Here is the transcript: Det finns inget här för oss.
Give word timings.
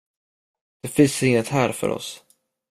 Det 0.83 0.87
finns 0.87 1.23
inget 1.23 1.47
här 1.47 1.71
för 1.71 1.89
oss. 1.89 2.23